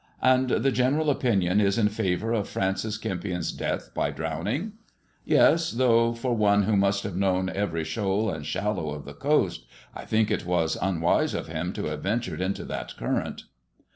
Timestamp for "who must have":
6.63-7.15